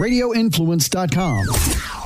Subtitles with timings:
[0.00, 1.99] radioinfluence.com.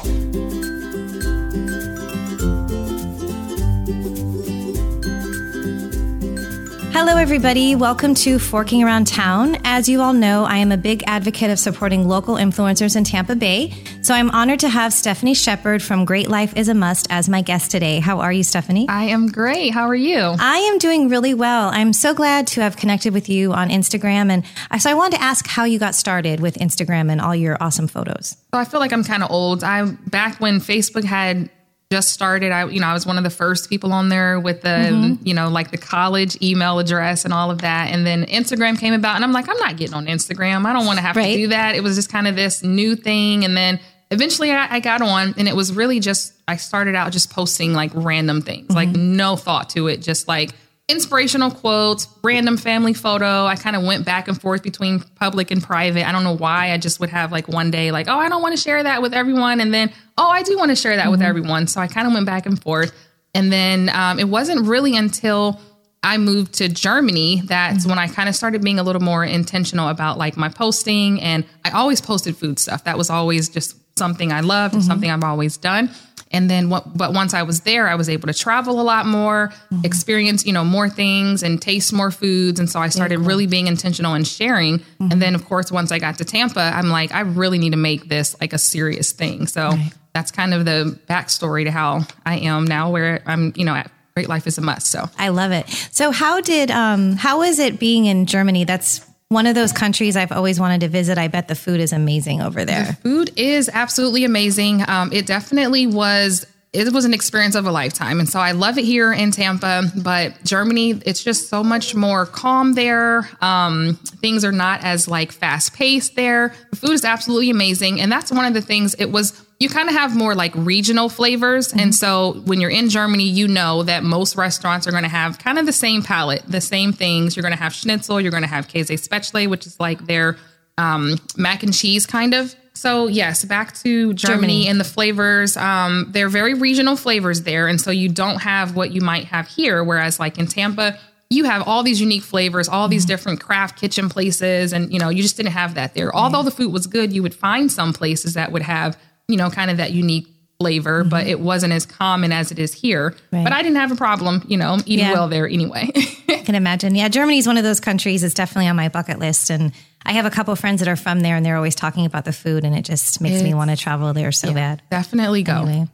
[6.97, 7.75] Hello, everybody.
[7.75, 9.57] Welcome to Forking Around Town.
[9.65, 13.35] As you all know, I am a big advocate of supporting local influencers in Tampa
[13.35, 13.75] Bay.
[14.01, 17.43] So I'm honored to have Stephanie Shepard from Great Life is a Must as my
[17.43, 17.99] guest today.
[17.99, 18.87] How are you, Stephanie?
[18.89, 19.75] I am great.
[19.75, 20.37] How are you?
[20.39, 21.71] I am doing really well.
[21.75, 24.31] I'm so glad to have connected with you on Instagram.
[24.31, 27.61] And so I wanted to ask how you got started with Instagram and all your
[27.61, 28.37] awesome photos.
[28.55, 29.65] So I feel like I'm kind of old.
[29.65, 31.51] I back when Facebook had
[31.91, 32.51] just started.
[32.51, 35.27] I, you know, I was one of the first people on there with the, mm-hmm.
[35.27, 37.93] you know, like the college email address and all of that.
[37.93, 40.67] And then Instagram came about, and I'm like, I'm not getting on Instagram.
[40.67, 41.35] I don't want to have right.
[41.35, 41.77] to do that.
[41.77, 43.45] It was just kind of this new thing.
[43.45, 43.79] And then
[44.11, 47.75] eventually I, I, got on, and it was really just, I started out just posting
[47.75, 48.77] like random things, mm-hmm.
[48.77, 50.53] like no thought to it, just like,
[50.89, 53.47] inspirational quotes, random family photo.
[53.47, 56.07] I kind of went back and forth between public and private.
[56.07, 56.73] I don't know why.
[56.73, 59.01] I just would have like one day, like, oh, I don't want to share that
[59.01, 59.61] with everyone.
[59.61, 61.13] And then, oh, I do want to share that mm-hmm.
[61.13, 61.67] with everyone.
[61.69, 62.93] So I kind of went back and forth.
[63.35, 65.61] And then um, it wasn't really until
[66.03, 67.89] I moved to Germany that's mm-hmm.
[67.89, 71.21] when I kind of started being a little more intentional about like my posting.
[71.23, 72.85] And I always posted food stuff.
[72.85, 74.83] That was always just something I loved, mm-hmm.
[74.83, 75.89] something I've always done.
[76.35, 79.07] And then, what, but once I was there, I was able to travel a lot
[79.07, 79.85] more, mm-hmm.
[79.85, 82.59] experience, you know, more things and taste more foods.
[82.59, 84.81] And so I started really being intentional and sharing.
[84.81, 85.13] Mm-hmm.
[85.13, 87.77] And then, of course, once I got to Tampa, I'm like, I really need to
[87.77, 89.47] make this like a serious thing.
[89.47, 89.93] So right.
[90.13, 93.91] that's kind of the backstory to how I am now, where I'm, you know, at
[94.15, 94.89] Great Life is a must.
[94.89, 95.69] So I love it.
[95.69, 98.65] So how did, um, how is it being in Germany?
[98.65, 101.19] That's one of those countries I've always wanted to visit.
[101.19, 102.85] I bet the food is amazing over there.
[102.85, 104.89] The food is absolutely amazing.
[104.89, 106.47] Um, it definitely was.
[106.73, 108.19] It was an experience of a lifetime.
[108.19, 112.27] And so I love it here in Tampa, but Germany, it's just so much more
[112.27, 113.29] calm there.
[113.41, 116.53] Um, things are not as like fast paced there.
[116.71, 118.01] The food is absolutely amazing.
[118.01, 121.09] And that's one of the things it was you kind of have more like regional
[121.09, 121.69] flavors.
[121.69, 121.81] Mm-hmm.
[121.81, 125.39] And so when you're in Germany, you know that most restaurants are going to have
[125.39, 127.37] kind of the same palette, the same things.
[127.37, 130.37] You're going to have schnitzel, you're going to have Käse Spätzle, which is like their
[130.77, 132.55] um, mac and cheese kind of.
[132.75, 134.69] So yes, back to Germany, Germany.
[134.69, 135.57] and the flavors.
[135.57, 139.47] Um, they're very regional flavors there, and so you don't have what you might have
[139.47, 139.85] here.
[139.85, 140.99] Whereas like in Tampa,
[141.31, 143.09] you have all these unique flavors, all these mm-hmm.
[143.09, 146.15] different craft kitchen places, and you know you just didn't have that there.
[146.15, 148.99] Although the food was good, you would find some places that would have
[149.29, 150.29] you know, kind of that unique
[150.61, 151.09] flavor, mm-hmm.
[151.09, 153.15] but it wasn't as common as it is here.
[153.33, 153.45] Right.
[153.45, 155.13] But I didn't have a problem, you know, eating yeah.
[155.13, 155.91] well there anyway.
[156.29, 156.95] I can imagine.
[156.95, 158.23] Yeah, Germany is one of those countries.
[158.23, 159.73] It's definitely on my bucket list, and
[160.05, 162.33] I have a couple friends that are from there, and they're always talking about the
[162.33, 164.83] food, and it just makes it's, me want to travel there so yeah, bad.
[164.91, 165.63] Definitely go.
[165.63, 165.89] Anyway.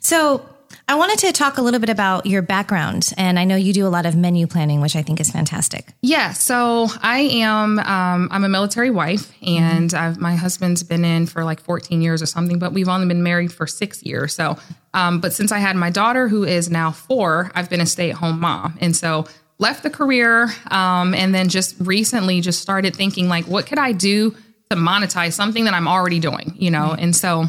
[0.00, 0.44] So
[0.92, 3.86] I wanted to talk a little bit about your background, and I know you do
[3.86, 5.88] a lot of menu planning, which I think is fantastic.
[6.02, 10.20] Yeah, so I am um, I'm a military wife, and mm-hmm.
[10.20, 13.54] my husband's been in for like 14 years or something, but we've only been married
[13.54, 14.34] for six years.
[14.34, 14.58] So,
[14.92, 18.10] um, but since I had my daughter, who is now four, I've been a stay
[18.10, 19.24] at home mom, and so
[19.58, 23.92] left the career, um, and then just recently just started thinking like, what could I
[23.92, 24.32] do
[24.68, 27.02] to monetize something that I'm already doing, you know, mm-hmm.
[27.02, 27.46] and so.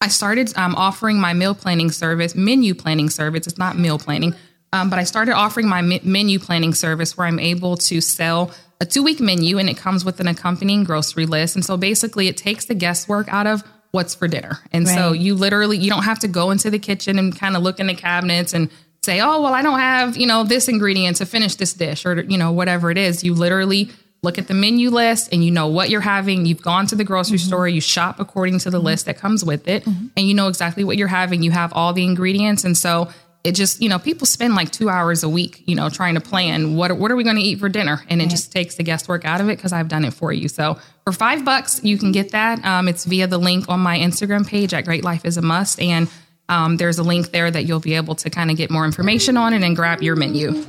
[0.00, 3.46] I started um, offering my meal planning service, menu planning service.
[3.46, 4.34] It's not meal planning,
[4.72, 8.52] um, but I started offering my me- menu planning service where I'm able to sell
[8.80, 11.56] a two week menu and it comes with an accompanying grocery list.
[11.56, 14.58] And so basically, it takes the guesswork out of what's for dinner.
[14.72, 14.94] And right.
[14.94, 17.80] so you literally you don't have to go into the kitchen and kind of look
[17.80, 18.70] in the cabinets and
[19.02, 22.20] say, "Oh, well, I don't have, you know, this ingredient to finish this dish or
[22.22, 23.90] you know, whatever it is." You literally
[24.28, 26.44] look at the menu list and you know what you're having.
[26.44, 27.48] You've gone to the grocery mm-hmm.
[27.48, 28.84] store, you shop according to the mm-hmm.
[28.84, 30.08] list that comes with it, mm-hmm.
[30.18, 31.42] and you know exactly what you're having.
[31.42, 32.62] You have all the ingredients.
[32.64, 33.10] And so
[33.42, 36.20] it just, you know, people spend like two hours a week, you know, trying to
[36.20, 38.04] plan what, what are we going to eat for dinner?
[38.10, 40.48] And it just takes the guesswork out of it because I've done it for you.
[40.48, 42.62] So for five bucks, you can get that.
[42.66, 45.80] Um, it's via the link on my Instagram page at Great Life is a Must.
[45.80, 46.10] And
[46.50, 49.38] um, there's a link there that you'll be able to kind of get more information
[49.38, 50.66] on it and grab your menu.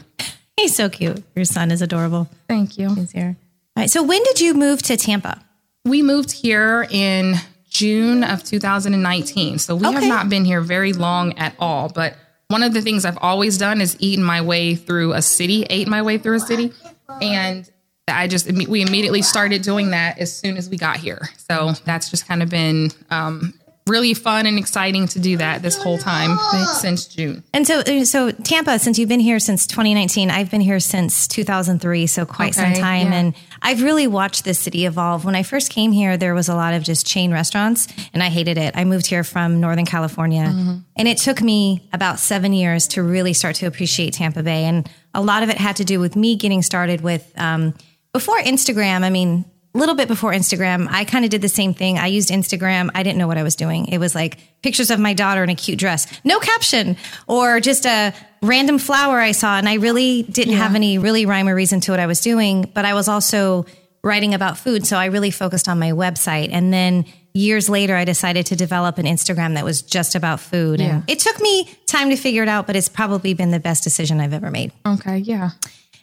[0.59, 1.24] He's so cute.
[1.36, 2.30] Your son is adorable.
[2.48, 2.94] Thank you.
[2.94, 3.38] He's here.
[3.80, 3.90] Right.
[3.90, 5.42] So when did you move to Tampa?
[5.86, 7.36] We moved here in
[7.70, 9.58] June of 2019.
[9.58, 9.94] So we okay.
[9.94, 11.88] have not been here very long at all.
[11.88, 12.18] But
[12.50, 15.88] one of the things I've always done is eaten my way through a city, ate
[15.88, 16.74] my way through a city.
[17.22, 17.72] And
[18.06, 21.30] I just, we immediately started doing that as soon as we got here.
[21.38, 23.54] So that's just kind of been um,
[23.89, 26.38] really fun and exciting to do that this whole time
[26.75, 27.44] since June.
[27.53, 31.27] And so, uh, so Tampa, since you've been here since 2019, I've been here since
[31.27, 33.07] 2003, so quite okay, some time.
[33.07, 33.19] Yeah.
[33.19, 35.25] And I've really watched this city evolve.
[35.25, 38.30] When I first came here, there was a lot of just chain restaurants, and I
[38.30, 38.77] hated it.
[38.77, 40.77] I moved here from Northern California, mm-hmm.
[40.95, 44.65] and it took me about seven years to really start to appreciate Tampa Bay.
[44.65, 47.74] And a lot of it had to do with me getting started with, um,
[48.13, 51.98] before Instagram, I mean, little bit before Instagram, I kind of did the same thing.
[51.98, 52.89] I used Instagram.
[52.95, 53.88] I didn't know what I was doing.
[53.88, 57.86] It was like pictures of my daughter in a cute dress, no caption, or just
[57.86, 59.57] a random flower I saw.
[59.57, 60.60] And I really didn't yeah.
[60.60, 63.66] have any really rhyme or reason to what I was doing, but I was also
[64.04, 64.88] writing about food.
[64.88, 66.50] So I really focused on my website.
[66.51, 70.80] And then years later, I decided to develop an Instagram that was just about food.
[70.80, 70.95] Yeah.
[70.95, 73.83] And it took me time to figure it out, but it's probably been the best
[73.83, 74.72] decision I've ever made.
[74.86, 75.18] Okay.
[75.18, 75.51] Yeah.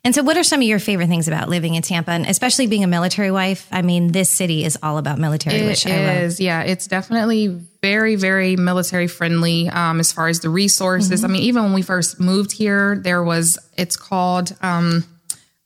[0.06, 2.68] And so, what are some of your favorite things about living in Tampa, and especially
[2.68, 3.66] being a military wife?
[3.72, 7.48] I mean, this city is all about military, it which I is, Yeah, it's definitely
[7.82, 11.22] very, very military friendly um, as far as the resources.
[11.22, 11.24] Mm-hmm.
[11.24, 14.56] I mean, even when we first moved here, there was it's called.
[14.62, 15.02] Um,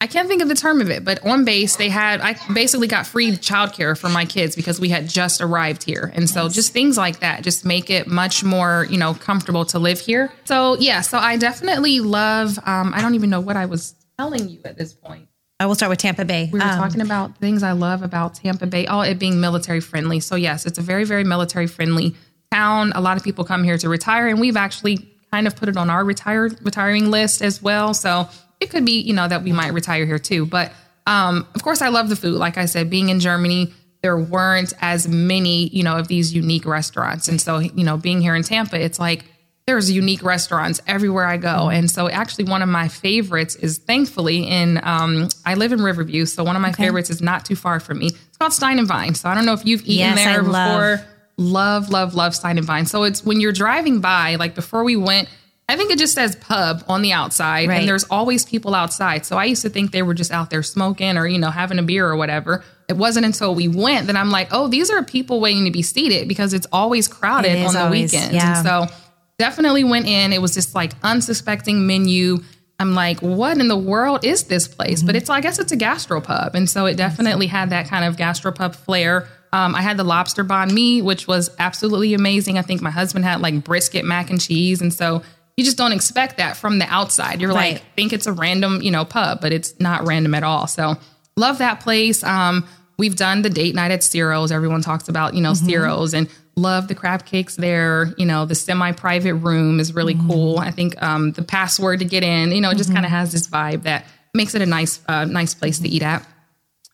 [0.00, 2.86] I can't think of the term of it, but on base they had I basically
[2.86, 6.10] got free childcare for my kids because we had just arrived here.
[6.14, 9.78] And so just things like that just make it much more, you know, comfortable to
[9.78, 10.32] live here.
[10.46, 14.50] So yeah, so I definitely love um, I don't even know what I was telling
[14.50, 15.26] you at this point.
[15.58, 16.50] I will start with Tampa Bay.
[16.52, 19.80] We were um, talking about things I love about Tampa Bay, all it being military
[19.80, 20.20] friendly.
[20.20, 22.14] So yes, it's a very, very military friendly
[22.52, 22.92] town.
[22.94, 25.76] A lot of people come here to retire and we've actually kind of put it
[25.78, 27.94] on our retired retiring list as well.
[27.94, 28.28] So
[28.58, 30.44] it could be, you know, that we might retire here too.
[30.44, 30.72] But
[31.06, 32.34] um, of course, I love the food.
[32.34, 33.72] Like I said, being in Germany,
[34.02, 37.26] there weren't as many, you know, of these unique restaurants.
[37.28, 39.24] And so, you know, being here in Tampa, it's like
[39.66, 41.70] there's unique restaurants everywhere I go.
[41.70, 46.26] And so, actually, one of my favorites is thankfully in, um, I live in Riverview.
[46.26, 46.84] So, one of my okay.
[46.84, 48.06] favorites is not too far from me.
[48.06, 49.14] It's called Stein and Vine.
[49.14, 50.52] So, I don't know if you've eaten yes, there I before.
[50.52, 51.04] Love.
[51.36, 52.86] love, love, love Stein and Vine.
[52.86, 55.28] So, it's when you're driving by, like before we went,
[55.70, 57.78] I think it just says pub on the outside, right.
[57.78, 59.24] and there's always people outside.
[59.24, 61.78] So I used to think they were just out there smoking or, you know, having
[61.78, 62.64] a beer or whatever.
[62.88, 65.82] It wasn't until we went that I'm like, oh, these are people waiting to be
[65.82, 68.34] seated because it's always crowded it on the always, weekends.
[68.34, 68.56] Yeah.
[68.56, 68.96] And so
[69.40, 70.32] definitely went in.
[70.32, 72.38] It was just like unsuspecting menu.
[72.78, 74.98] I'm like, what in the world is this place?
[74.98, 75.06] Mm-hmm.
[75.06, 76.54] But it's, I guess it's a gastropub.
[76.54, 79.26] And so it definitely had that kind of gastropub flair.
[79.52, 82.58] Um, I had the lobster banh mi, which was absolutely amazing.
[82.58, 84.82] I think my husband had like brisket mac and cheese.
[84.82, 85.22] And so
[85.56, 87.40] you just don't expect that from the outside.
[87.40, 87.74] You're right.
[87.74, 90.66] like, think it's a random, you know, pub, but it's not random at all.
[90.66, 90.96] So
[91.36, 92.22] love that place.
[92.22, 92.66] Um,
[93.00, 94.52] we've done the date night at Ciro's.
[94.52, 95.66] Everyone talks about, you know, mm-hmm.
[95.66, 98.12] Ciro's and love the crab cakes there.
[98.18, 100.30] You know, the semi private room is really mm-hmm.
[100.30, 100.58] cool.
[100.58, 102.96] I think um, the password to get in, you know, it just mm-hmm.
[102.96, 104.04] kind of has this vibe that
[104.34, 106.24] makes it a nice, uh, nice place to eat at.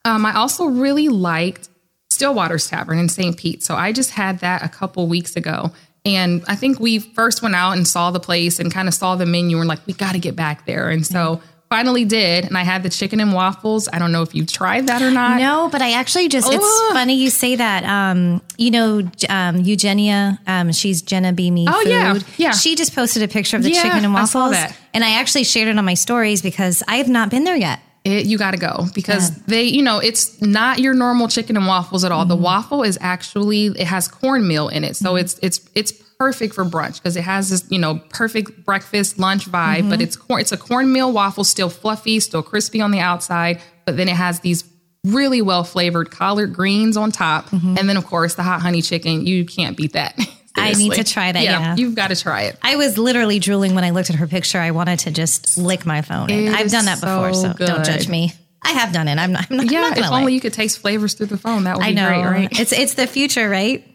[0.05, 1.67] Um, I also really liked
[2.09, 3.35] Stillwater's Tavern in St.
[3.37, 3.61] Pete.
[3.61, 5.73] So I just had that a couple weeks ago.
[6.05, 9.17] And I think we first went out and saw the place and kind of saw
[9.17, 10.89] the menu and like, we got to get back there.
[10.89, 12.45] And so finally did.
[12.45, 13.87] And I had the chicken and waffles.
[13.91, 15.39] I don't know if you tried that or not.
[15.39, 17.83] No, but I actually just, it's funny you say that.
[17.83, 21.89] Um, you know, um, Eugenia, um, she's Jenna Beamy oh, Food.
[21.89, 22.51] Yeah, yeah.
[22.51, 24.53] She just posted a picture of the yeah, chicken and waffles.
[24.53, 27.57] I and I actually shared it on my stories because I have not been there
[27.57, 27.79] yet.
[28.07, 29.43] It, you got to go because yeah.
[29.47, 32.21] they, you know, it's not your normal chicken and waffles at all.
[32.21, 32.29] Mm-hmm.
[32.29, 35.25] The waffle is actually it has cornmeal in it, so mm-hmm.
[35.25, 39.45] it's it's it's perfect for brunch because it has this, you know, perfect breakfast lunch
[39.51, 39.79] vibe.
[39.79, 39.89] Mm-hmm.
[39.89, 43.97] But it's corn, it's a cornmeal waffle, still fluffy, still crispy on the outside, but
[43.97, 44.63] then it has these
[45.05, 47.77] really well flavored collard greens on top, mm-hmm.
[47.77, 49.27] and then of course the hot honey chicken.
[49.27, 50.17] You can't beat that.
[50.57, 51.43] I need to try that.
[51.43, 51.75] Yeah, yeah.
[51.75, 52.57] you've got to try it.
[52.61, 54.59] I was literally drooling when I looked at her picture.
[54.59, 56.31] I wanted to just lick my phone.
[56.31, 58.33] I've done that before, so, so don't judge me.
[58.61, 59.17] I have done it.
[59.17, 59.47] I'm not.
[59.49, 61.83] I'm not yeah, not if only you could taste flavors through the phone, that would
[61.83, 62.07] be I know.
[62.07, 62.59] great, right?
[62.59, 63.85] It's it's the future, right?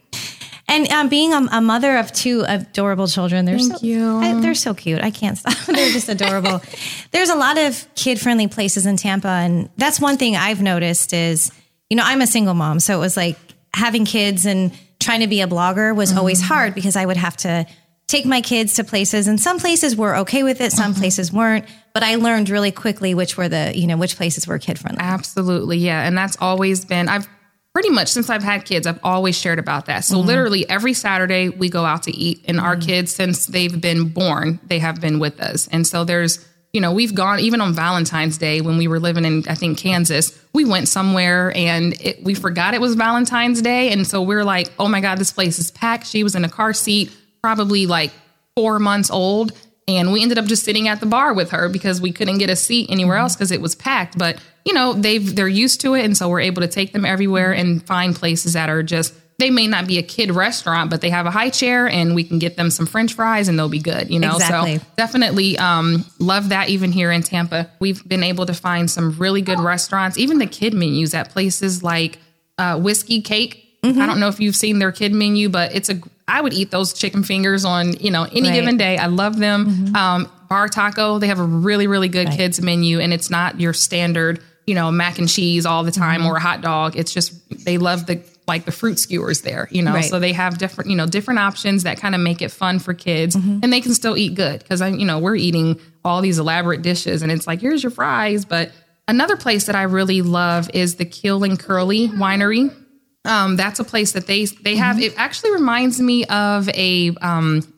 [0.69, 4.19] And um, being a, a, mother of two adorable children, they're Thank so you.
[4.19, 5.03] I, they're so cute.
[5.03, 5.55] I can't stop.
[5.67, 6.63] they're just adorable.
[7.11, 11.13] There's a lot of kid friendly places in Tampa, and that's one thing I've noticed
[11.13, 11.53] is,
[11.91, 13.37] you know, I'm a single mom, so it was like
[13.75, 14.73] having kids and
[15.03, 16.19] trying to be a blogger was mm-hmm.
[16.19, 17.67] always hard because I would have to
[18.13, 21.01] take my kids to places and some places were okay with it some mm-hmm.
[21.01, 24.59] places weren't but i learned really quickly which were the you know which places were
[24.59, 27.27] kid friendly absolutely yeah and that's always been i've
[27.73, 30.27] pretty much since i've had kids i've always shared about that so mm-hmm.
[30.27, 32.67] literally every saturday we go out to eat and mm-hmm.
[32.67, 36.81] our kids since they've been born they have been with us and so there's you
[36.81, 40.39] know, we've gone even on Valentine's Day when we were living in, I think, Kansas.
[40.55, 43.93] We went somewhere and it, we forgot it was Valentine's Day.
[43.93, 46.07] And so we are like, oh my God, this place is packed.
[46.07, 48.11] She was in a car seat, probably like
[48.57, 49.53] four months old.
[49.87, 52.49] And we ended up just sitting at the bar with her because we couldn't get
[52.49, 53.25] a seat anywhere mm-hmm.
[53.25, 54.17] else because it was packed.
[54.17, 56.07] But, you know, they've, they're used to it.
[56.07, 59.13] And so we're able to take them everywhere and find places that are just
[59.43, 62.23] they may not be a kid restaurant, but they have a high chair and we
[62.23, 64.37] can get them some french fries and they'll be good, you know?
[64.37, 64.79] Exactly.
[64.79, 67.69] So definitely um, love that even here in Tampa.
[67.81, 71.83] We've been able to find some really good restaurants, even the kid menus at places
[71.83, 72.21] like
[72.57, 73.81] uh, Whiskey Cake.
[73.83, 74.01] Mm-hmm.
[74.01, 76.71] I don't know if you've seen their kid menu, but it's a, I would eat
[76.71, 78.55] those chicken fingers on, you know, any right.
[78.55, 78.97] given day.
[78.97, 79.67] I love them.
[79.67, 79.97] Mm-hmm.
[79.97, 82.37] Um, Bar Taco, they have a really, really good right.
[82.37, 86.21] kids menu and it's not your standard you know, mac and cheese all the time
[86.21, 86.31] mm-hmm.
[86.31, 86.97] or a hot dog.
[86.97, 88.23] It's just they love the
[88.53, 89.95] like the fruit skewers there, you know.
[89.95, 90.05] Right.
[90.05, 92.93] So they have different, you know, different options that kind of make it fun for
[92.93, 93.61] kids mm-hmm.
[93.63, 96.83] and they can still eat good because I, you know, we're eating all these elaborate
[96.83, 98.45] dishes and it's like, here's your fries.
[98.45, 98.71] But
[99.09, 102.77] another place that I really love is the Keel and Curley Winery.
[103.25, 104.97] Um, that's a place that they they have.
[104.97, 105.05] Mm-hmm.
[105.05, 107.72] It actually reminds me of a um,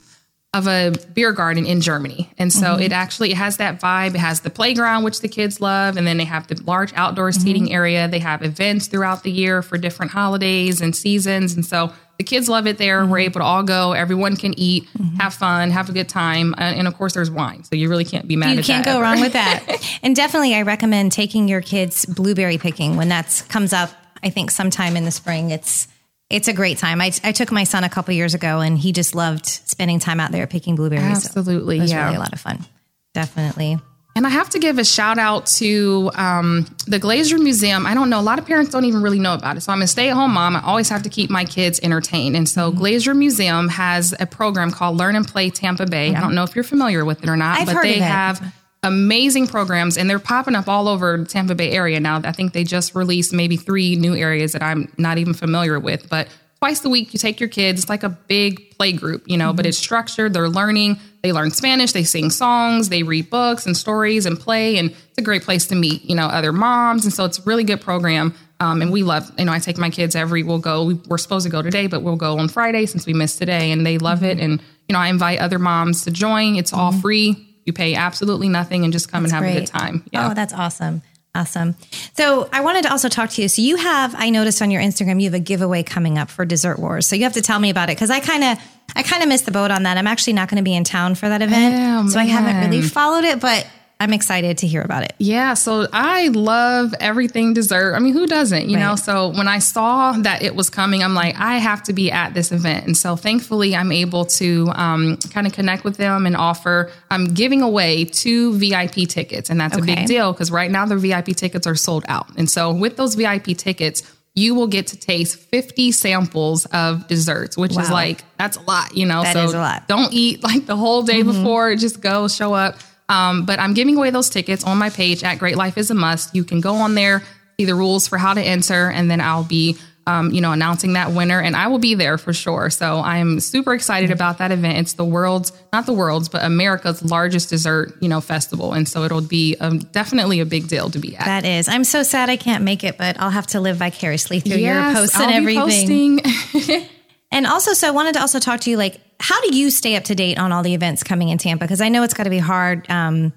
[0.54, 2.30] of a beer garden in Germany.
[2.38, 2.82] And so mm-hmm.
[2.82, 4.14] it actually it has that vibe.
[4.14, 7.30] It has the playground, which the kids love, and then they have the large outdoor
[7.30, 7.40] mm-hmm.
[7.40, 8.06] seating area.
[8.06, 11.54] They have events throughout the year for different holidays and seasons.
[11.54, 13.02] And so the kids love it there.
[13.02, 13.10] Mm-hmm.
[13.10, 13.92] We're able to all go.
[13.92, 15.16] Everyone can eat, mm-hmm.
[15.16, 16.54] have fun, have a good time.
[16.54, 17.64] Uh, and of course, there's wine.
[17.64, 18.68] So you really can't be mad at that.
[18.68, 19.02] you can't go ever.
[19.02, 19.98] wrong with that.
[20.04, 23.90] and definitely, I recommend taking your kids blueberry picking when that comes up.
[24.22, 25.50] I think sometime in the spring.
[25.50, 25.88] It's
[26.34, 27.00] it's a great time.
[27.00, 30.18] I, I took my son a couple years ago and he just loved spending time
[30.18, 31.24] out there picking blueberries.
[31.24, 31.76] Absolutely.
[31.76, 32.04] So it was yeah.
[32.04, 32.66] really a lot of fun.
[33.14, 33.78] Definitely.
[34.16, 37.86] And I have to give a shout out to um, the Glazer Museum.
[37.86, 39.60] I don't know, a lot of parents don't even really know about it.
[39.60, 40.56] So I'm a stay at home mom.
[40.56, 42.36] I always have to keep my kids entertained.
[42.36, 42.80] And so mm-hmm.
[42.80, 46.08] Glazer Museum has a program called Learn and Play Tampa Bay.
[46.08, 46.16] Mm-hmm.
[46.16, 48.40] I don't know if you're familiar with it or not, I've but they have
[48.84, 52.20] amazing programs and they're popping up all over the Tampa Bay area now.
[52.22, 56.08] I think they just released maybe three new areas that I'm not even familiar with,
[56.08, 56.28] but
[56.64, 59.48] twice a week you take your kids it's like a big play group you know
[59.48, 59.56] mm-hmm.
[59.56, 63.76] but it's structured they're learning they learn spanish they sing songs they read books and
[63.76, 67.12] stories and play and it's a great place to meet you know other moms and
[67.12, 69.90] so it's a really good program um, and we love you know i take my
[69.90, 72.86] kids every we'll go we, are supposed to go today but we'll go on friday
[72.86, 74.38] since we missed today and they love mm-hmm.
[74.38, 77.00] it and you know i invite other moms to join it's all mm-hmm.
[77.00, 79.56] free you pay absolutely nothing and just come that's and have great.
[79.56, 80.30] a good time oh, yeah.
[80.30, 81.02] oh that's awesome
[81.36, 81.74] Awesome.
[82.16, 83.48] So I wanted to also talk to you.
[83.48, 86.44] So you have, I noticed on your Instagram, you have a giveaway coming up for
[86.44, 87.08] Dessert Wars.
[87.08, 88.58] So you have to tell me about it because I kind of,
[88.94, 89.96] I kind of missed the boat on that.
[89.98, 92.70] I'm actually not going to be in town for that event, oh, so I haven't
[92.70, 93.40] really followed it.
[93.40, 93.66] But
[94.00, 95.14] I'm excited to hear about it.
[95.18, 97.94] Yeah, so I love everything dessert.
[97.94, 98.82] I mean, who doesn't, you right.
[98.82, 98.96] know?
[98.96, 102.34] So when I saw that it was coming, I'm like, I have to be at
[102.34, 102.86] this event.
[102.86, 107.34] And so thankfully, I'm able to um, kind of connect with them and offer, I'm
[107.34, 109.48] giving away two VIP tickets.
[109.48, 109.92] And that's okay.
[109.92, 112.26] a big deal because right now the VIP tickets are sold out.
[112.36, 114.02] And so with those VIP tickets,
[114.34, 117.82] you will get to taste 50 samples of desserts, which wow.
[117.82, 119.22] is like, that's a lot, you know?
[119.22, 119.86] That so is a lot.
[119.86, 121.42] Don't eat like the whole day mm-hmm.
[121.42, 122.76] before, just go show up.
[123.08, 125.94] Um, but I'm giving away those tickets on my page at Great Life is a
[125.94, 126.34] Must.
[126.34, 127.22] You can go on there,
[127.58, 130.94] see the rules for how to enter, and then I'll be um, you know, announcing
[130.94, 132.68] that winner, and I will be there for sure.
[132.70, 134.78] So I'm super excited about that event.
[134.78, 139.04] It's the world's, not the world's, but America's largest dessert, you know, festival, and so
[139.04, 141.24] it'll be um, definitely a big deal to be at.
[141.24, 141.68] That is.
[141.68, 144.84] I'm so sad I can't make it, but I'll have to live vicariously through yes,
[144.84, 146.20] your posts and I'll everything.
[147.30, 149.96] and also, so I wanted to also talk to you, like, how do you stay
[149.96, 151.64] up to date on all the events coming in Tampa?
[151.64, 152.88] Because I know it's got to be hard.
[152.90, 153.32] Um,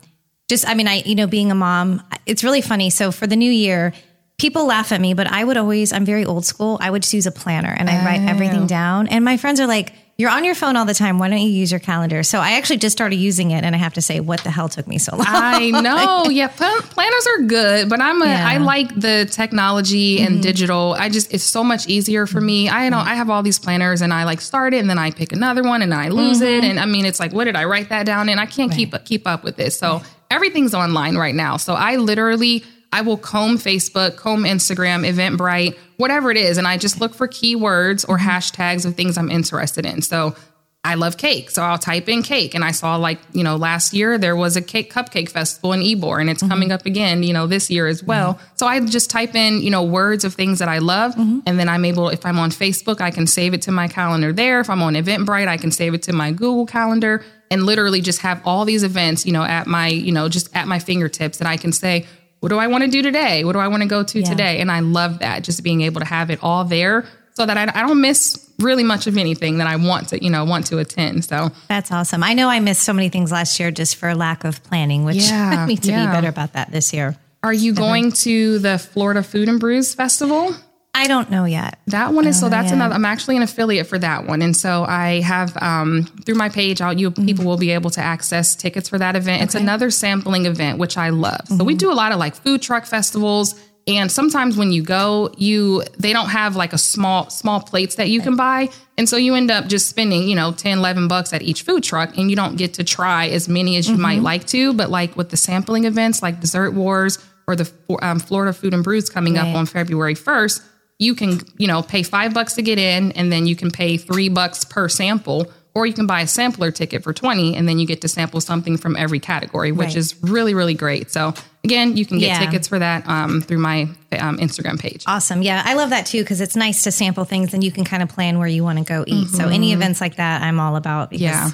[0.49, 2.89] just, I mean, I, you know, being a mom, it's really funny.
[2.89, 3.93] So for the new year,
[4.37, 6.77] people laugh at me, but I would always, I'm very old school.
[6.79, 8.67] I would choose a planner and I write everything oh.
[8.67, 9.07] down.
[9.07, 11.19] And my friends are like, you're on your phone all the time.
[11.19, 12.23] Why don't you use your calendar?
[12.23, 14.67] So I actually just started using it, and I have to say, what the hell
[14.67, 15.27] took me so long?
[15.27, 16.29] I know.
[16.31, 18.25] yeah, planners are good, but I'm a.
[18.25, 18.49] Yeah.
[18.49, 20.41] I like the technology and mm-hmm.
[20.41, 20.95] digital.
[20.97, 22.67] I just it's so much easier for me.
[22.67, 23.05] I don't.
[23.05, 25.61] I have all these planners, and I like start it, and then I pick another
[25.61, 26.47] one, and I lose mm-hmm.
[26.47, 28.29] it, and I mean, it's like, what did I write that down?
[28.29, 28.91] And I can't right.
[28.91, 29.77] keep keep up with this.
[29.77, 30.05] So right.
[30.31, 31.57] everything's online right now.
[31.57, 32.63] So I literally
[32.97, 36.57] I will comb Facebook, comb Instagram, Eventbrite, whatever it is.
[36.57, 40.01] And I just look for keywords or hashtags of things I'm interested in.
[40.01, 40.35] So
[40.83, 41.51] I love cake.
[41.51, 42.55] So I'll type in cake.
[42.55, 45.81] And I saw like, you know, last year there was a cake cupcake festival in
[45.81, 46.49] Ybor and it's mm-hmm.
[46.49, 48.33] coming up again, you know, this year as well.
[48.33, 48.55] Mm-hmm.
[48.55, 51.13] So I just type in, you know, words of things that I love.
[51.13, 51.41] Mm-hmm.
[51.45, 54.33] And then I'm able, if I'm on Facebook, I can save it to my calendar
[54.33, 54.59] there.
[54.59, 58.21] If I'm on Eventbrite, I can save it to my Google calendar and literally just
[58.21, 61.47] have all these events, you know, at my, you know, just at my fingertips that
[61.47, 62.07] I can say,
[62.39, 63.43] what do I want to do today?
[63.43, 64.29] What do I want to go to yeah.
[64.29, 64.59] today?
[64.59, 67.63] And I love that, just being able to have it all there so that I,
[67.79, 70.79] I, don't miss really much of anything that I want to, you know, want to
[70.79, 71.23] attend.
[71.23, 72.23] So that's awesome.
[72.23, 75.17] I know I missed so many things last year just for lack of planning, which
[75.29, 76.07] yeah, I need to yeah.
[76.07, 77.15] be better about that this year.
[77.43, 80.55] Are you going to the Florida Food and Brews Festival?
[80.97, 81.77] I don't know yet.
[81.85, 82.95] That one is so that's another.
[82.95, 86.81] I'm actually an affiliate for that one, and so I have um, through my page.
[86.81, 87.23] I'll, you mm-hmm.
[87.23, 89.37] people will be able to access tickets for that event.
[89.37, 89.43] Okay.
[89.43, 91.41] It's another sampling event, which I love.
[91.41, 91.57] Mm-hmm.
[91.57, 91.77] So we mm-hmm.
[91.77, 93.53] do a lot of like food truck festivals,
[93.85, 98.09] and sometimes when you go, you they don't have like a small small plates that
[98.09, 101.31] you can buy, and so you end up just spending you know 10, 11 bucks
[101.31, 104.01] at each food truck, and you don't get to try as many as you mm-hmm.
[104.01, 104.73] might like to.
[104.73, 108.83] But like with the sampling events, like Dessert Wars or the um, Florida Food and
[108.83, 109.47] Brews coming right.
[109.47, 110.63] up on February first
[110.99, 113.97] you can, you know, pay five bucks to get in and then you can pay
[113.97, 115.51] three bucks per sample.
[115.75, 118.41] or you can buy a sampler ticket for 20 and then you get to sample
[118.41, 119.95] something from every category, which right.
[119.95, 121.11] is really, really great.
[121.11, 122.39] So again, you can get yeah.
[122.39, 123.83] tickets for that um, through my
[124.17, 125.03] um, Instagram page.
[125.05, 125.43] Awesome.
[125.43, 128.01] Yeah, I love that too because it's nice to sample things and you can kind
[128.01, 129.27] of plan where you want to go eat.
[129.27, 129.35] Mm-hmm.
[129.35, 131.13] So any events like that, I'm all about.
[131.13, 131.51] yeah.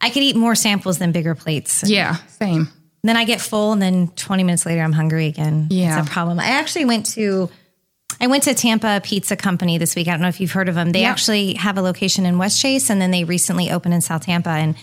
[0.00, 1.88] I could eat more samples than bigger plates.
[1.88, 2.68] Yeah, same.
[3.02, 5.68] Then I get full, and then 20 minutes later, I'm hungry again.
[5.70, 5.98] Yeah.
[5.98, 6.38] It's a problem.
[6.38, 7.48] I actually went to
[8.20, 10.08] I went to Tampa Pizza Company this week.
[10.08, 10.92] I don't know if you've heard of them.
[10.92, 11.10] They yeah.
[11.10, 14.50] actually have a location in Westchase, and then they recently opened in South Tampa.
[14.50, 14.76] And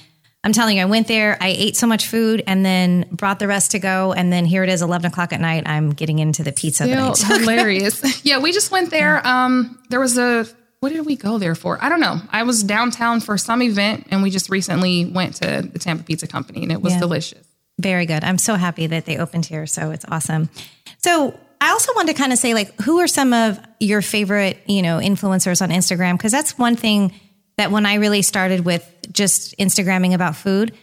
[0.43, 3.47] I'm telling you, I went there, I ate so much food and then brought the
[3.47, 4.11] rest to go.
[4.13, 5.63] And then here it is, 11 o'clock at night.
[5.67, 6.85] I'm getting into the pizza.
[7.13, 8.25] Still hilarious.
[8.25, 9.25] yeah, we just went there.
[9.25, 10.47] Um, there was a,
[10.79, 11.77] what did we go there for?
[11.83, 12.17] I don't know.
[12.31, 16.27] I was downtown for some event and we just recently went to the Tampa Pizza
[16.27, 16.99] Company and it was yeah.
[16.99, 17.47] delicious.
[17.77, 18.23] Very good.
[18.23, 19.67] I'm so happy that they opened here.
[19.67, 20.49] So it's awesome.
[20.97, 24.57] So I also want to kind of say, like, who are some of your favorite,
[24.65, 26.17] you know, influencers on Instagram?
[26.17, 27.13] Because that's one thing
[27.57, 30.75] that when I really started with just Instagramming about food,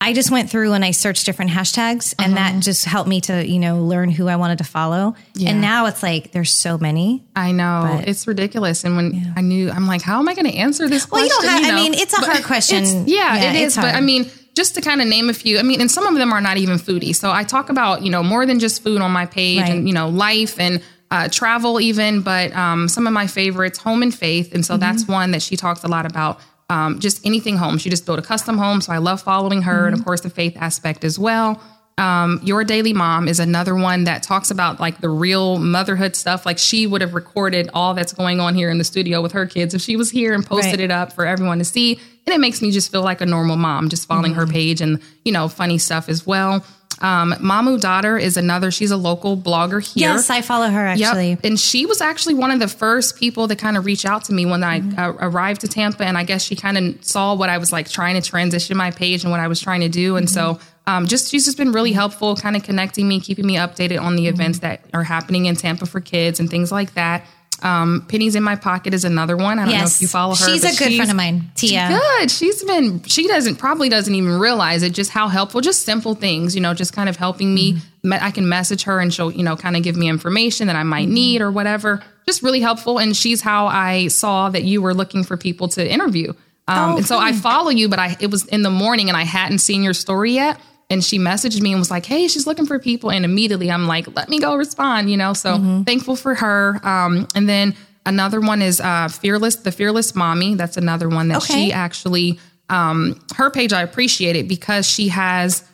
[0.00, 2.52] I just went through and I searched different hashtags, and uh-huh.
[2.52, 5.14] that just helped me to, you know, learn who I wanted to follow.
[5.34, 5.50] Yeah.
[5.50, 7.24] And now it's like there's so many.
[7.36, 8.82] I know it's ridiculous.
[8.82, 9.32] And when yeah.
[9.36, 11.06] I knew, I'm like, how am I going to answer this?
[11.06, 11.28] Question?
[11.28, 11.48] Well, question?
[11.48, 11.66] you don't have.
[11.66, 11.78] You know?
[11.78, 12.84] I mean, it's a hard question.
[13.06, 13.76] yeah, yeah, it is.
[13.76, 16.14] But I mean just to kind of name a few, I mean, and some of
[16.14, 17.14] them are not even foodie.
[17.14, 19.70] So I talk about, you know, more than just food on my page right.
[19.70, 24.02] and, you know, life and uh, travel even, but um, some of my favorites, home
[24.02, 24.54] and faith.
[24.54, 24.80] And so mm-hmm.
[24.80, 26.40] that's one that she talks a lot about.
[26.70, 27.76] Um, just anything home.
[27.78, 28.80] She just built a custom home.
[28.80, 29.72] So I love following her.
[29.72, 29.86] Mm-hmm.
[29.86, 31.60] And of course, the faith aspect as well.
[31.96, 36.44] Um, Your Daily Mom is another one that talks about like the real motherhood stuff.
[36.44, 39.46] Like she would have recorded all that's going on here in the studio with her
[39.46, 40.80] kids if she was here and posted right.
[40.80, 42.00] it up for everyone to see.
[42.26, 44.40] And it makes me just feel like a normal mom, just following mm-hmm.
[44.40, 46.64] her page and, you know, funny stuff as well.
[47.00, 50.08] Um, Mamu Daughter is another, she's a local blogger here.
[50.08, 51.30] Yes, I follow her actually.
[51.30, 51.40] Yep.
[51.44, 54.32] And she was actually one of the first people to kind of reach out to
[54.32, 54.98] me when mm-hmm.
[54.98, 56.04] I uh, arrived to Tampa.
[56.04, 58.90] And I guess she kind of saw what I was like trying to transition my
[58.90, 60.16] page and what I was trying to do.
[60.16, 60.56] And mm-hmm.
[60.56, 64.00] so um, just she's just been really helpful, kind of connecting me, keeping me updated
[64.00, 64.34] on the mm-hmm.
[64.34, 67.24] events that are happening in Tampa for kids and things like that.
[67.62, 69.58] Um, Pennies in my pocket is another one.
[69.58, 69.80] I don't yes.
[69.80, 70.44] know if you follow her.
[70.44, 71.88] She's a good she's, friend of mine, Tia.
[71.88, 72.30] Good.
[72.30, 73.02] She's been.
[73.04, 74.90] She doesn't probably doesn't even realize it.
[74.90, 75.62] Just how helpful.
[75.62, 77.74] Just simple things, you know, just kind of helping me.
[77.74, 78.12] Mm-hmm.
[78.12, 80.82] I can message her and she'll, you know, kind of give me information that I
[80.82, 81.14] might mm-hmm.
[81.14, 82.02] need or whatever.
[82.26, 82.98] Just really helpful.
[82.98, 86.34] And she's how I saw that you were looking for people to interview.
[86.68, 89.16] Um, oh, and so I follow you, but I it was in the morning and
[89.16, 92.46] I hadn't seen your story yet and she messaged me and was like, "Hey, she's
[92.46, 95.32] looking for people." And immediately I'm like, "Let me go respond," you know.
[95.32, 95.82] So mm-hmm.
[95.82, 96.80] thankful for her.
[96.82, 97.74] Um, and then
[98.06, 100.54] another one is uh, fearless, the fearless mommy.
[100.54, 101.66] That's another one that okay.
[101.66, 103.72] she actually um, her page.
[103.72, 105.64] I appreciate it because she has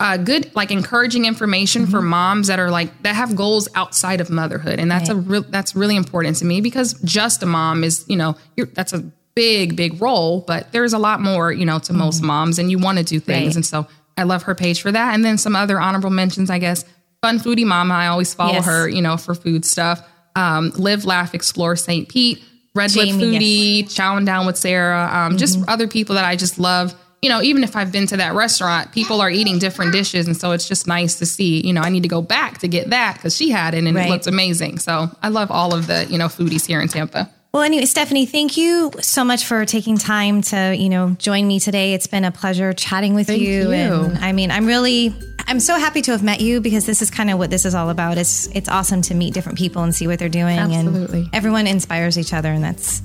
[0.00, 1.90] uh, good like encouraging information mm-hmm.
[1.90, 5.16] for moms that are like that have goals outside of motherhood, and that's right.
[5.16, 8.36] a real that's really important to me because just a mom is you know
[8.74, 8.98] that's a
[9.34, 12.00] big big role, but there's a lot more you know to mm-hmm.
[12.00, 13.56] most moms, and you want to do things, right.
[13.56, 13.86] and so
[14.18, 15.14] I love her page for that.
[15.14, 16.84] And then some other honorable mentions, I guess.
[17.22, 18.66] Fun Foodie Mama, I always follow yes.
[18.66, 20.06] her, you know, for food stuff.
[20.36, 22.08] Um, Live, Laugh, Explore St.
[22.08, 22.42] Pete,
[22.74, 23.94] Red Lip Foodie, yes.
[23.94, 25.36] Chowing Down with Sarah, um, mm-hmm.
[25.38, 26.94] just other people that I just love.
[27.22, 30.28] You know, even if I've been to that restaurant, people are eating different dishes.
[30.28, 32.68] And so it's just nice to see, you know, I need to go back to
[32.68, 34.06] get that because she had it and right.
[34.06, 34.78] it looks amazing.
[34.78, 37.28] So I love all of the, you know, foodies here in Tampa.
[37.52, 41.58] Well, anyway, Stephanie, thank you so much for taking time to, you know, join me
[41.58, 41.94] today.
[41.94, 43.36] It's been a pleasure chatting with you.
[43.36, 43.72] you.
[43.72, 45.14] And I mean, I'm really,
[45.46, 47.74] I'm so happy to have met you because this is kind of what this is
[47.74, 48.18] all about.
[48.18, 50.58] It's, it's awesome to meet different people and see what they're doing.
[50.58, 51.20] Absolutely.
[51.20, 52.52] And everyone inspires each other.
[52.52, 53.00] And that's,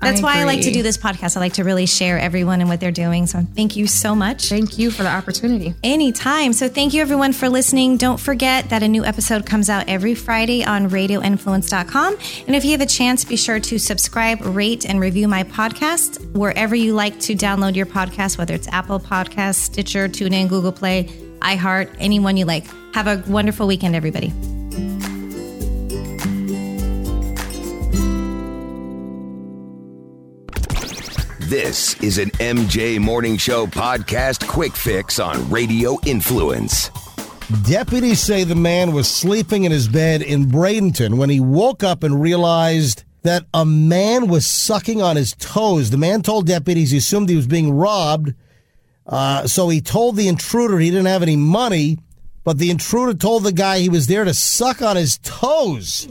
[0.00, 1.36] that's I why I like to do this podcast.
[1.36, 3.26] I like to really share everyone and what they're doing.
[3.26, 4.48] So thank you so much.
[4.48, 5.74] Thank you for the opportunity.
[5.82, 6.52] Anytime.
[6.52, 7.96] So thank you everyone for listening.
[7.96, 12.16] Don't forget that a new episode comes out every Friday on radioinfluence.com.
[12.46, 16.24] And if you have a chance, be sure to subscribe, rate, and review my podcast
[16.32, 21.04] wherever you like to download your podcast, whether it's Apple Podcasts, Stitcher, TuneIn, Google Play,
[21.40, 22.66] iHeart, anyone you like.
[22.94, 24.32] Have a wonderful weekend, everybody.
[31.48, 36.90] This is an MJ Morning Show podcast quick fix on Radio Influence.
[37.62, 42.02] Deputies say the man was sleeping in his bed in Bradenton when he woke up
[42.02, 45.90] and realized that a man was sucking on his toes.
[45.90, 48.34] The man told deputies he assumed he was being robbed.
[49.06, 51.98] Uh, so he told the intruder he didn't have any money,
[52.42, 56.08] but the intruder told the guy he was there to suck on his toes.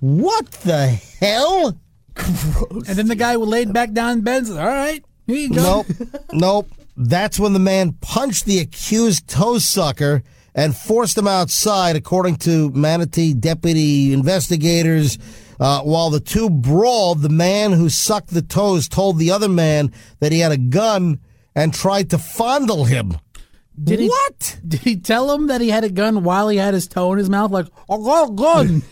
[0.00, 1.78] What the hell?
[2.16, 2.88] Gross.
[2.88, 5.50] And then the guy laid back down in bed and said, All right, here you
[5.50, 5.84] go.
[5.86, 5.86] Nope.
[6.32, 6.70] nope.
[6.96, 10.22] That's when the man punched the accused toe sucker
[10.54, 15.18] and forced him outside, according to Manatee deputy investigators.
[15.60, 19.92] Uh, while the two brawled, the man who sucked the toes told the other man
[20.20, 21.20] that he had a gun
[21.54, 23.16] and tried to fondle him.
[23.82, 24.58] Did he, what?
[24.66, 27.18] Did he tell him that he had a gun while he had his toe in
[27.18, 27.50] his mouth?
[27.50, 28.82] Like, I got a gun.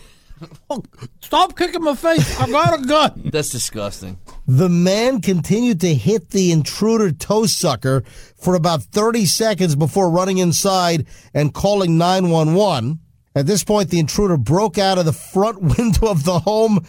[1.25, 2.39] Stop kicking my face.
[2.39, 3.21] I got a gun.
[3.33, 4.19] That's disgusting.
[4.47, 8.03] The man continued to hit the intruder toe sucker
[8.37, 12.99] for about 30 seconds before running inside and calling 911.
[13.33, 16.85] At this point, the intruder broke out of the front window of the home,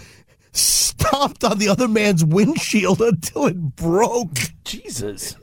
[0.53, 4.37] stomped on the other man's windshield until it broke.
[4.65, 5.35] Jesus.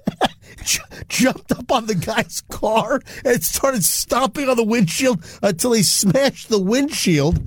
[1.08, 6.50] jumped up on the guy's car and started stomping on the windshield until he smashed
[6.50, 7.42] the windshield.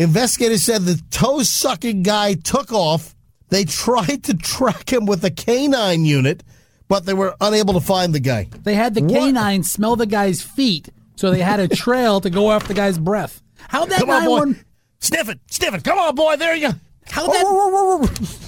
[0.00, 3.14] Investigators said the toe sucking guy took off.
[3.50, 6.42] They tried to track him with a canine unit,
[6.88, 8.48] but they were unable to find the guy.
[8.62, 12.48] They had the canine smell the guy's feet, so they had a trail to go
[12.48, 13.42] off the guy's breath.
[13.68, 14.60] How that Come on, boy.
[15.00, 15.84] Sniff it, sniff it.
[15.84, 16.36] Come on, boy.
[16.36, 16.74] There you go.
[17.06, 18.40] How that?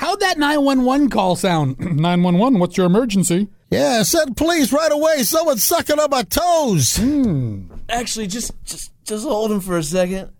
[0.00, 1.78] How'd that 911 call sound?
[1.80, 3.48] 911, what's your emergency?
[3.70, 5.22] Yeah, send police right away.
[5.24, 6.96] Someone's sucking on my toes.
[6.96, 7.64] Hmm.
[7.88, 10.30] Actually, just just just hold him for a second.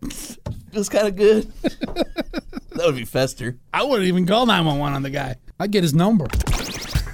[0.73, 1.51] Feels kind of good.
[1.63, 3.57] that would be Fester.
[3.73, 5.37] I wouldn't even call 911 on the guy.
[5.59, 6.27] I'd get his number.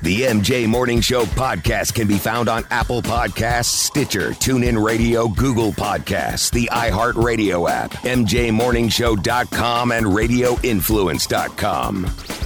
[0.02, 5.72] The MJ Morning Show podcast can be found on Apple Podcasts, Stitcher, TuneIn Radio, Google
[5.72, 12.43] Podcasts, the iHeartRadio app, MJMorningshow.com, and RadioInfluence.com.